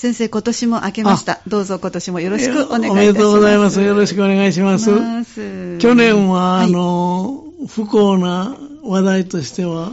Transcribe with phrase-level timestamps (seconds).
[0.00, 1.40] 先生、今年も明けました。
[1.46, 2.90] どうぞ今年もよろしくお願いいたします。
[2.90, 3.82] おめでとうございます。
[3.82, 4.90] よろしくお願いします。
[4.92, 9.92] ます去年は、はいあの、不幸な話題としては、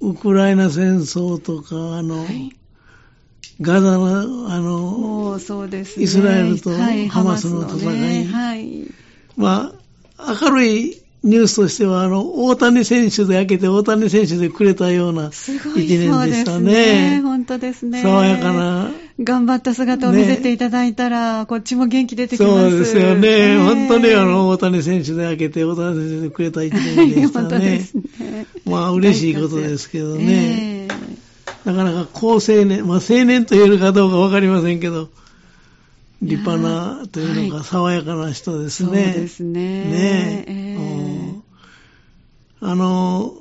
[0.00, 2.50] ウクライナ戦争とか、あの、はい
[3.60, 5.38] ガザの、あの、
[5.68, 5.80] ね。
[5.96, 8.86] イスラエルとはいハマスの戦いねはい。
[9.36, 9.72] ま
[10.16, 17.16] あ、明るいニュースとしては、あの、大谷選手で開けて、大谷選手でくれたような一年でしたね。
[17.16, 17.20] ね。
[17.20, 18.02] 本当ですね。
[18.02, 18.90] 爽やかな。
[19.22, 22.70] 頑張った姿を見せていただいたら、こっちも元気出てきます。
[22.70, 23.28] そうですよね。
[23.28, 27.94] ええ本当にあの、大谷選手で開けて、大谷選手でくれた一年でしたね本当です。
[27.94, 28.46] ね。
[28.64, 30.24] まあ、嬉しいことですけどね。
[30.24, 30.90] ええ
[31.64, 35.08] なかなか高青年、まあ青年と言えるかどうかわかりませんけど、
[36.22, 39.12] 立派なというのはか、爽やかな人ですそうね。
[39.12, 39.84] ですね。
[39.84, 40.70] ねえ
[42.62, 43.32] あの、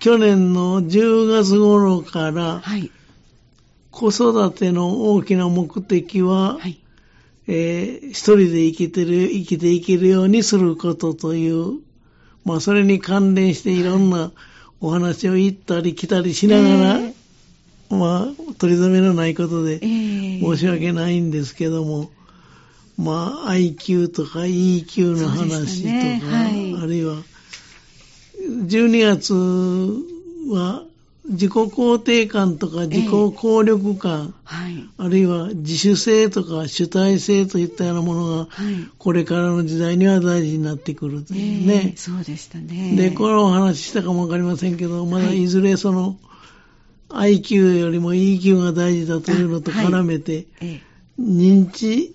[0.00, 2.90] 去年の10月頃から、はい。
[3.90, 6.78] 子育ての大きな目的は、はい。
[7.46, 11.80] えー一人で生きてる、生きていけるようにすることという、
[12.44, 14.32] まあそれに関連していろんな
[14.80, 17.14] お話を言ったり来たりしながら、え
[17.90, 20.11] まあ取り留めのないことでええ
[20.42, 22.10] 申し訳ないんですけども、
[22.98, 27.22] まあ IQ とか EQ の話とか、ねはいあるいは
[28.66, 29.34] 12月
[30.52, 30.84] は
[31.28, 34.88] 自己肯定感とか自己効力感、はい。
[34.98, 38.88] あるいは自主性とか主体性といったようなものが、はい。
[38.98, 41.94] これからの時代には大事になってくるというええね。
[41.96, 42.96] そうでしたね。
[42.96, 46.18] で、このお話ししたかもわかりませんけど、まだいずれその、
[47.14, 50.82] IQ よりも EQ が大事だというのと絡めて、ええ。
[51.20, 52.14] 認知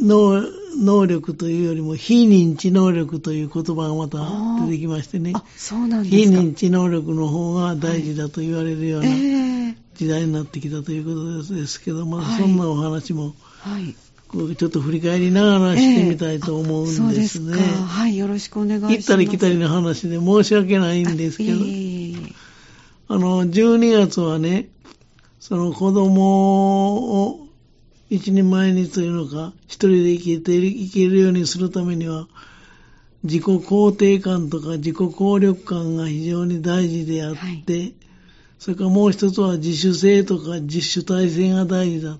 [0.00, 0.42] 能
[0.78, 4.18] 能力というよりも非認知能力という言葉がまた
[4.66, 5.32] 出てきましてね。
[5.34, 5.44] あ、。
[5.56, 6.24] そうなんで非。
[6.24, 9.76] 認知能力の方が大事だと言われるようなええ。
[9.94, 12.40] 時代になってきたということですけど、まあはい。
[12.40, 13.34] そんなお話も
[14.56, 18.16] ちょっと振り返りながらしてみたいと思うんですね。
[18.16, 18.94] よろしくお願いします。
[18.94, 22.01] 行ったり来たりの話で申し訳ないんですけど、えいえいえ
[23.12, 24.70] あの、12月はね、
[25.38, 27.46] その子供を
[28.08, 32.26] 一人前にというのか、一人で生きていけるようにするためには、
[33.22, 37.34] 自己肯定感とか自己効力感が非常に大事であっ
[37.66, 37.92] て、
[38.58, 42.16] それからもう一つは自主性とか自主体性が大事だ。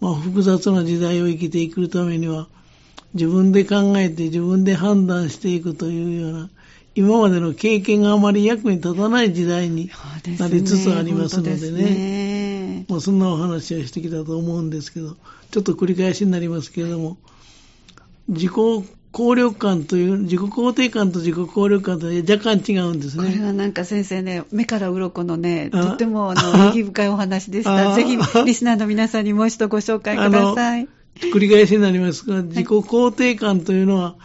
[0.00, 2.48] まあ、複雑な時代を生きていくためには、
[3.14, 6.50] 自分で考えて自分で判断していくというような、
[6.98, 9.88] 今までの経験があまり役に立たない時代に
[10.36, 11.84] なりつつありますのでね。
[11.84, 15.14] ねまあ、そんなお話をしてきたと思うんですけど、
[15.52, 17.16] ちょっと繰り返しになりますけれども、
[18.28, 18.52] 自己
[19.12, 23.44] 効力感という、自己肯定感と自己効力感とは若干違うんですこれね。
[23.44, 27.92] はなんか先生ね、目から鱗のね、あとってもあの、 意義深いお話でした。
[27.92, 30.88] あぜひ、リスナーの皆さんにもう一度ご紹介ください。
[31.32, 34.16] 繰り返しになりますが、自己肯定感というのは、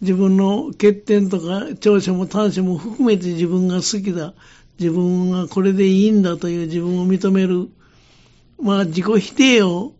[0.00, 4.34] 自分の欠点とか長所も短所も含めて自分が好きだ、
[4.78, 7.68] 自分がこれでいいんだという自分を認める、
[8.60, 9.94] まあ自己否定を、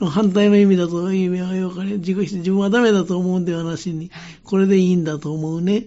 [0.00, 1.98] の反対の意味だという意味はよかる。
[1.98, 4.10] 自己否定、自分はダメだと思うんではなしに、
[4.44, 5.86] これでいいんだと思うね。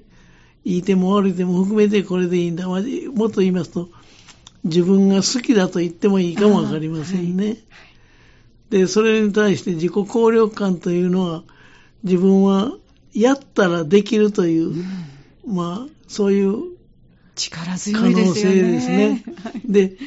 [0.66, 2.68] いい点も悪い点も含めてこれでいいんだ。
[2.68, 2.82] まあ
[3.14, 3.90] もっと言いますと、
[4.66, 7.58] 自分が好きだと言ってもいいかもわかりませんね。
[8.70, 11.44] で、それに対して自己効力感というのは、
[12.04, 12.74] 自分は
[13.16, 14.74] やったらできるという、
[15.48, 16.76] まあ、そういう
[17.36, 18.56] 力可強いで能すよね。
[18.56, 19.24] 性ですね。
[19.68, 19.98] で、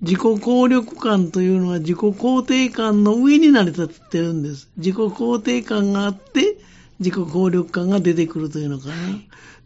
[0.00, 4.68] 自己効力感というのは自己肯定感の上に成り立ってるんです。
[4.76, 6.56] 自己肯定感があって、
[6.98, 8.94] 自己効力感が出てくるというのかな。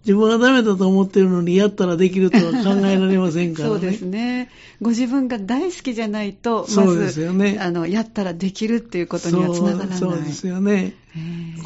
[0.07, 3.75] 自分はダメだと思ってるのにやったらできるとは考えられませんからね。
[3.77, 4.49] そうですね。
[4.81, 9.99] ご自分が大好きじゃないと、まそうですず、よねあの、やったらできるっていうことにはつながらない。
[9.99, 10.95] そうそうですよね。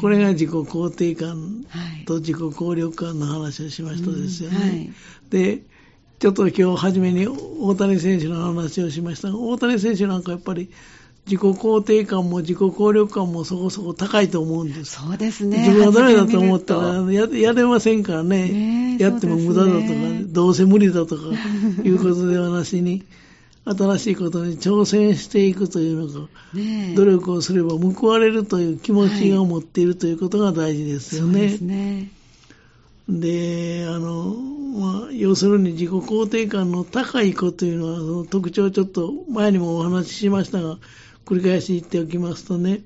[0.01, 4.57] これが自己肯定感はいと自己効力感の話をしましたですよね。
[4.57, 4.89] うんはい
[5.29, 5.63] で、
[6.19, 10.69] ちょっと今日初めに大谷選手の話をしましたが、大谷選手なんかやっぱり
[11.27, 15.01] 自己肯定感も自己効力感もそこそこ高いと思うんです。
[15.01, 15.57] そうですね。
[15.57, 18.47] 自分はダメだと思ったらややれませんからね。
[18.47, 21.23] ねえやっても無駄だとか、ねどうせ無理だとか
[21.83, 23.03] いうことではなしに、
[23.65, 26.19] 新しいことに挑戦していくというのが、と
[26.53, 31.33] ねえ努力をすれば報われるという気持ちが持っているということが大事ですよね。
[31.33, 32.11] そうですね。
[33.09, 34.35] で、あの、
[34.77, 40.77] まあ、要するに自己肯定感の高い子というのは、その特徴をちょっと前にもお話ししましたが、
[41.25, 42.81] 繰り返し言っておきますとね、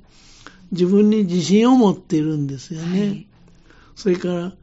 [0.72, 3.00] 自分に自信を持っているんですよね。
[3.00, 3.30] はい
[4.00, 4.54] それから、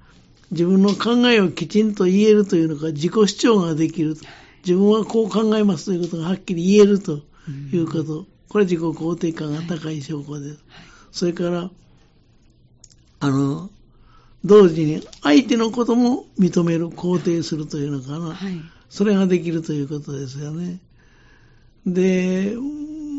[0.51, 4.17] 自分の考えをきちんと言えるというのか、自己主張ができる。
[4.65, 7.21] 自分はこう考えますということがはっきり言えると
[7.71, 8.25] いうこと。
[8.49, 10.65] これ自己肯定感が高い証拠です。
[11.13, 11.71] それから、
[13.21, 13.69] あの、
[14.43, 18.35] 同時に相手のことも認める、肯定するというのかな。
[18.35, 18.59] はい。
[18.89, 20.81] それができるということですよね。
[21.85, 22.57] で、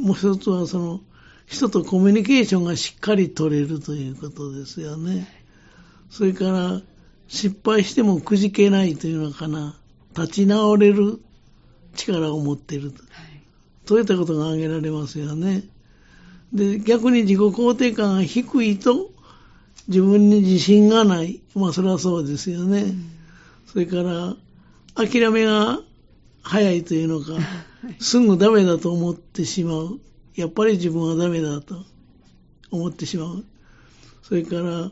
[0.02, 1.02] もう一つはその、
[1.46, 5.28] 人とコミュニケーションがしっかり取れるということですよね。
[6.10, 6.82] それから、
[7.28, 9.76] 失敗してもくじけないというのかな。
[10.16, 11.20] 立ち直れる
[11.96, 13.02] 力を持っていると。
[13.04, 13.42] はい。
[13.86, 15.64] そういったことが挙げられますよね。
[16.54, 19.12] で、逆に自己肯定感が低いと、
[19.88, 21.42] 自分に自信がない。
[21.56, 22.94] まあ、それはそうですよね。
[23.68, 24.36] それから、
[24.96, 25.80] 諦めが
[26.48, 27.46] 早いというのか、
[28.00, 30.00] すぐダメだと思ってしまう。
[30.34, 31.84] やっぱり自分はダメだと
[32.72, 33.44] 思ってしまう。
[34.24, 34.92] それから、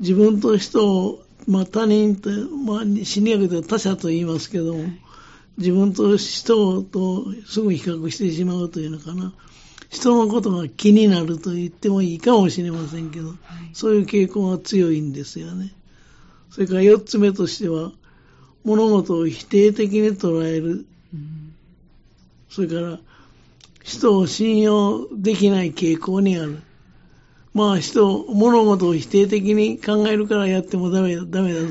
[0.00, 4.84] 自分と人を、まあ他人と、まあ心理学では他者と言いますけども、
[5.58, 9.32] 自分と人とすぐ比較してしまうというのかな。
[9.90, 13.34] 人のことが気になると言ってもいいかもしれませんけど、
[13.72, 15.72] そういう傾向が強いんですよね。
[16.50, 17.92] それから四つ目としては、
[18.68, 20.84] 物事を否定的に捉える。
[21.14, 21.54] うん
[22.50, 22.98] それから、
[23.82, 26.62] 人を信用できない傾向にある。
[27.54, 31.66] まあ人、物事を否定的に考えるからやってもダメだ、ダメだぞ。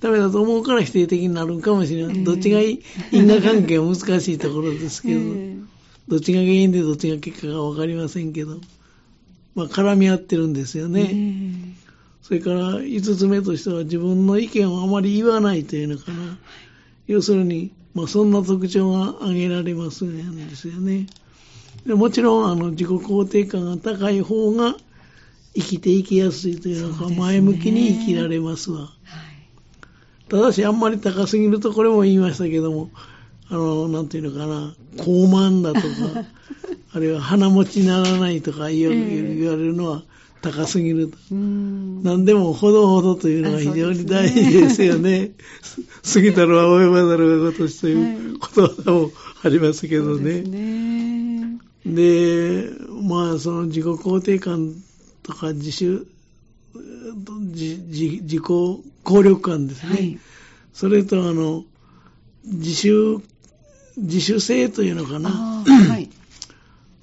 [0.00, 2.24] ダメだと思うから否定的になるかもしれない。
[2.24, 5.56] どっちがいい因果関係は難しいところですけど、え
[6.08, 8.58] どっちが原因でどっちが結果かわかりませんけど、
[9.54, 11.63] まあ絡み合ってるんですよえね。
[12.24, 16.38] それから五つ目としては自分の意見をあまり言わないというのかな。
[17.06, 21.06] 要するに、まあそんな特徴が挙げられますんですよね。
[21.84, 24.74] でもちろんあの自己肯定感が高い方が
[25.54, 28.80] 生きていきやすいというのか、前向きに生きられますわ。
[28.80, 30.30] はい。
[30.30, 32.90] ただしあんまり高すぎるとこれも言いましたけども、
[33.50, 36.24] あの、なんていうのかな、高慢だとか、
[36.94, 40.04] あるいは鼻持ちならないとか言われるのは
[40.52, 41.16] 高すぎると。
[41.32, 42.02] うん。
[42.02, 45.32] 何でもほどほどというのが非常に大事ですよね。
[46.12, 48.14] 過ぎたるは及ばざるがごとしというはい
[48.54, 49.10] 言葉も
[49.42, 51.58] ありますけどそうですね。
[53.02, 54.74] まあその自己肯定感
[55.22, 56.06] とか自主、
[57.52, 59.90] 自自自己効力感ですね。
[59.90, 60.18] はい。
[60.72, 61.64] それとあの、
[62.44, 63.22] 自主、
[63.96, 65.30] 自主性というのかな。
[65.30, 66.10] はい。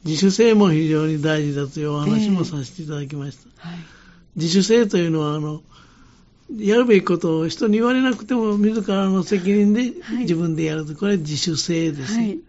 [0.06, 3.68] 自主性も非常に大事だというお話もさせていただきました。
[3.69, 3.80] はい。
[4.36, 5.62] 自主性というのは、あの、
[6.57, 10.95] やるべきことを人に言われなくても自らの責任ではい自分でやると。
[10.95, 12.13] これは自主性です。
[12.13, 12.39] はい。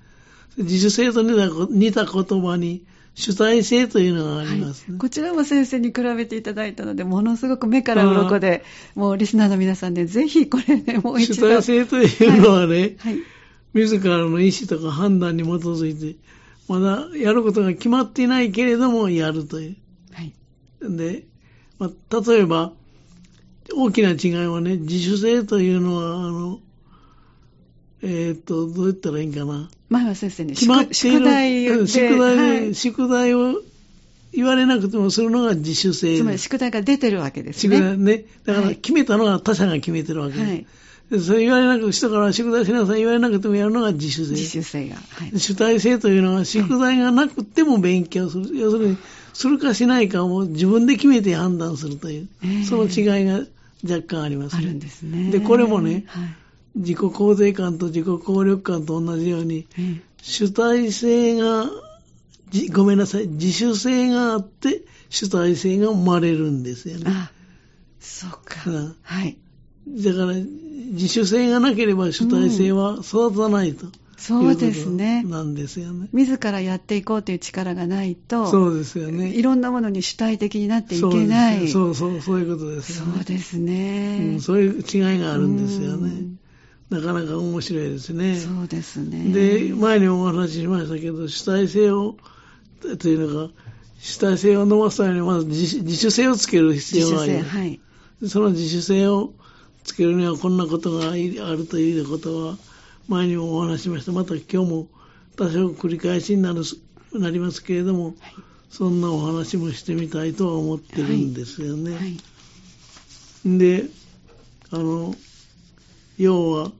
[0.59, 2.85] 自主性と似た言葉に
[3.15, 4.99] 主体性というのがありますね。
[4.99, 8.65] こちらも先生に比べていただいたので、ものすごく目から鱗で、
[8.95, 11.49] もうリスナーの皆さんで、ぜひこれね、もう一主度。
[11.49, 13.19] 体性というのはね、はい。
[13.75, 16.17] 自らの意思とか判断に基づいて、
[16.69, 19.77] まだやることが決まっていないけれどもやるという。
[20.13, 20.33] はい。
[20.81, 21.25] で、
[21.79, 22.73] まあ、例えば、
[23.75, 26.61] 大きな違いはね、自主性というのは、あの、
[28.03, 29.71] えーっと、どう言ったらいいんかな。
[29.89, 30.69] 前は先生に宿
[31.23, 33.61] 題で、うん宿題で、はい宿題を
[34.33, 36.39] 言われなくてもするのが自主性つまり。
[36.39, 37.81] 宿題が出てるわけです宿ね。
[37.81, 38.25] 題ね。
[38.45, 40.45] だからはい決めたのは他者が決めてるわけです。
[40.45, 40.67] はい。
[41.13, 44.33] でそれ言われなく人から宿題しなさい言われなくてもやるのが自主性。
[44.33, 44.97] 自主性が。
[44.97, 45.39] はい。
[45.39, 48.57] 主体性というのは宿題がなくても勉強する。
[48.57, 48.97] 要するに、
[49.35, 53.41] するかしないかを自分で決めて判断するという、えーその違いが
[53.85, 55.31] 若干あります、あるんですね。
[55.31, 56.35] で、これもね、はい。
[56.77, 61.69] 自己肯定感と自己効力感と同じように、え主体性が、
[62.49, 67.05] じごめんなさい、自主性があって、主体性が生まれるんですよね。
[67.07, 67.33] えあ、
[68.01, 68.63] そうか。
[68.65, 69.37] うんはい。
[69.89, 70.35] だから、
[70.93, 73.87] 自主性がなければ主体性は育たないと。
[74.23, 75.25] そうですね。
[75.25, 76.09] なんですよね。
[76.13, 79.31] 自らやっていこうという力がないと、そうですよね。
[79.31, 81.67] いろんなものに主体的になっていけない。
[81.69, 83.15] そうそうそう、いうことですよね。
[83.17, 86.39] そうですね、うんそういう違いがあるんですよねうん。
[86.91, 88.37] なかなか面白いですね。
[88.37, 89.33] そうですね。
[89.33, 92.17] で、前にもお話ししましたけど、主体性を、
[93.01, 93.51] というのが、
[93.99, 97.57] 主体性を伸ばすためにまず自主自主性をつける必自主性、要があります。
[97.57, 97.81] はい。
[98.29, 99.33] その自主性を
[99.85, 102.59] つけるにはこんなことがあるということは、
[103.09, 104.13] 前にもお話ししました。
[104.13, 104.89] また今日も
[105.37, 106.63] 多少繰り返しになる
[107.15, 108.15] なりますけれども、
[108.71, 111.95] そんなお話もしてみたいとは思ってるんですよね。
[111.95, 113.59] はい。
[113.59, 113.85] で、
[114.71, 115.15] あの、
[116.17, 116.73] 要は、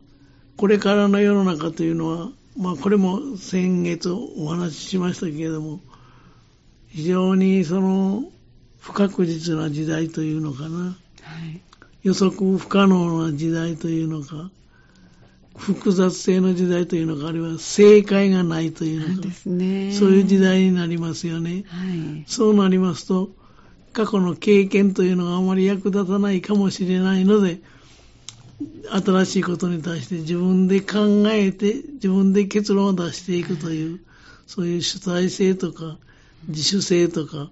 [0.57, 5.81] これからの世の中というのは、まあこれも先月お話ししましたけれども、
[6.89, 8.25] 非常にその
[8.79, 10.93] 不確実な時代というのかな、は
[11.47, 11.61] い。
[12.03, 14.51] 予測不可能な時代というのか、
[15.57, 19.93] 不複雑性の時代というのか、あるいは正解がないというのか、ですね。
[19.93, 21.65] そういう時代になりますよね。
[21.69, 22.25] はい。
[22.27, 23.31] そうなりますと、
[23.93, 27.61] 過去の経験というのがあまり役立たないかもしれないので、
[28.91, 34.01] 新しいことに対して自分で考えて、自分で結論を出していくという、
[34.47, 35.99] そういう主体性とか、
[36.49, 37.51] 自主性とか、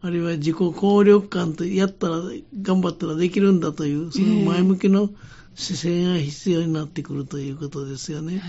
[0.00, 2.16] あるいは自己効力感とやったら、
[2.62, 5.10] 頑張ったらできるんだという、その前向きの
[5.54, 8.40] 姿勢が必要になってくるということですよね。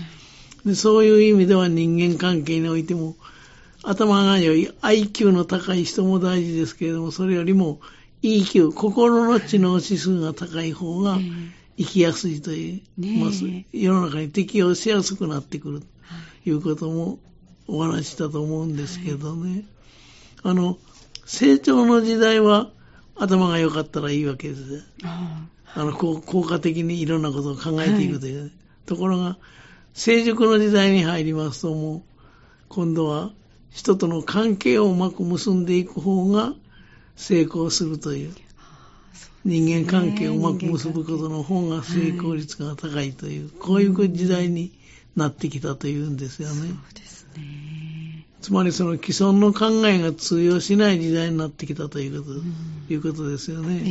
[0.64, 3.16] でそういう意味では人間関係においても、
[3.82, 7.80] 頭が良い IQ の高い人も大事ですけれども、それよりも
[8.22, 11.18] EQ、心の知能指数が高い方が
[11.78, 13.30] 生きやすいという、ねえまあ
[13.72, 15.86] 世の中に適応しやすくなってくると
[16.48, 17.18] いうことも
[17.66, 19.64] お話ししたと思うんですけどね。
[20.42, 20.78] あの、
[21.24, 22.70] 成長の時代は
[23.16, 24.84] 頭が良かったらいいわけです。
[25.04, 28.50] ああの、効果的にいろんなことを考えていくという。
[28.86, 29.38] ところが、
[29.94, 32.02] 成熟の時代に入りますと、もう、
[32.68, 33.30] 今度は
[33.70, 36.54] 人との関係をうまく結んでいく方が
[37.16, 38.34] 成功するという。
[39.44, 44.72] 人間関係をうまく結ぶことの方が成功率が高いという、こういう時代に
[45.16, 46.70] なってきたというんですよあ、そね。
[46.70, 47.99] うですね。
[48.40, 52.30] つまりその既存の考えが通用しない時代になってきたというこ
[52.88, 53.82] と,、いうことですよえね。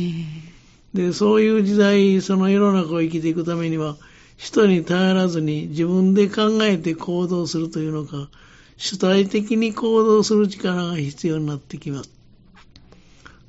[0.56, 0.60] え
[0.94, 3.96] で、そういう時代、その世の中を生きていくためには、
[4.36, 8.28] 人に頼らずに自分で考えて行動するというのか、
[8.76, 12.10] 主体的に行動する力が必要になってきます。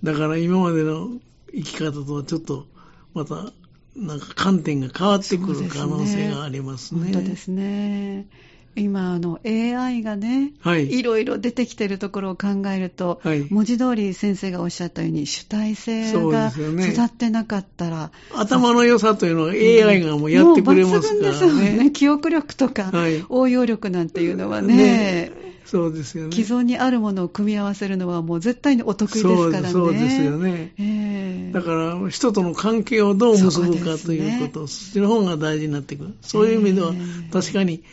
[0.03, 1.09] だから今までの
[1.53, 2.67] 生き方とはちょっと、
[3.13, 3.51] また、
[3.95, 7.11] なんか観点が変わってくる可能性がありますね。
[7.11, 8.27] 本当ですね。
[8.75, 21.83] 今、あの、AI がね、はいいろいろ出てきてるところを考えると、はい文字通り先生がおっしゃったように、主体性が育ってなかったら、頭の良さというのは AI がもうやってくれますからもう抜群ですよね。
[21.85, 21.91] ね。
[21.91, 26.35] 記憶力とか、はい応用力なんていうのはね、ねそうですよね。
[26.35, 29.69] 既存にあるものを組み合わせるのはもう絶対にお得意ですからね。
[29.69, 30.73] そうですよね。
[30.77, 36.13] ええだから、人との関係をどう結ぶかということ、そ,、っちの方が大事になってくる。
[36.21, 37.83] そういう意味ではえー、確かに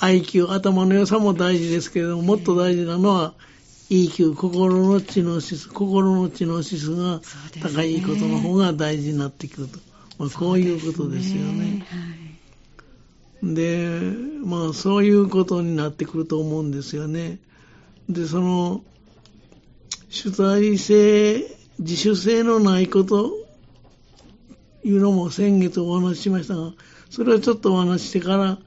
[0.00, 3.34] IQ、頭の良さも大事ですけれども、もっと大事なのは
[3.90, 7.20] EQ、心の知能指数、心の知能指数が
[7.62, 9.78] 高いことの方が大事になってくると。
[10.18, 11.86] まあ、こういうことですよね。
[11.88, 12.18] はい
[13.42, 13.88] で、
[14.44, 17.38] まあ、そういうことになってくると思うんですよね。
[18.08, 18.82] で、その、
[20.08, 21.44] 主体性、
[21.78, 23.32] 自主性のないこと、
[24.84, 26.72] いうのも先月お話ししましたが、
[27.10, 28.58] それはちょっとお話ししてから、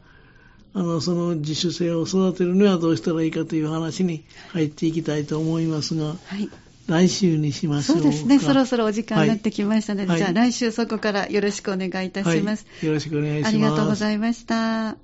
[0.74, 6.50] あの、その自主性を育てるにはどうしたらいいかという話に入っていきたいと思いますが、はい。
[6.88, 8.04] 来週にしましょうか。
[8.04, 8.40] そうですね。
[8.40, 12.66] そろそろお時間になってきましたので、はいじゃあ来週そこからよろしくお願いいたします。
[12.66, 13.56] はいよろしくお願いします。
[13.56, 14.98] ありがとうございました。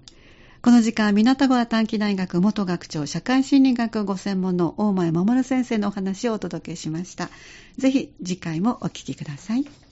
[0.61, 7.29] この時間、港川短期大学元学長社会心理学ご専門の大前守先生のお話をお届けしました。
[7.77, 9.86] ぜひ次回もお聞きください。